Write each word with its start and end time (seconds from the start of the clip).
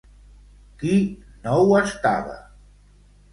Qui 0.83 0.93
no 1.43 1.59
ho 1.67 1.77
estava? 1.81 2.35